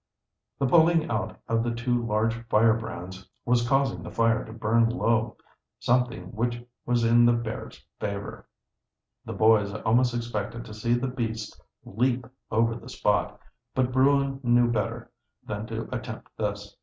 The 0.57 0.65
pulling 0.65 1.11
out 1.11 1.37
of 1.47 1.63
the 1.63 1.69
two 1.75 2.03
large 2.03 2.33
firebrands 2.47 3.29
was 3.45 3.67
causing 3.69 4.01
the 4.01 4.09
fire 4.09 4.43
to 4.45 4.51
burn 4.51 4.89
low, 4.89 5.37
something 5.77 6.31
which 6.31 6.59
was 6.87 7.03
in 7.03 7.23
the 7.23 7.33
bear's 7.33 7.85
favor. 7.99 8.47
The 9.25 9.33
boys 9.33 9.71
almost 9.71 10.15
expected 10.15 10.65
to 10.65 10.73
see 10.73 10.95
the 10.95 11.07
beast 11.07 11.61
leap 11.85 12.25
over 12.49 12.73
the 12.73 12.89
spot, 12.89 13.39
but 13.75 13.91
bruin 13.91 14.39
knew 14.41 14.71
better 14.71 15.11
than 15.43 15.67
to 15.67 15.87
attempt 15.95 16.31
this. 16.35 16.75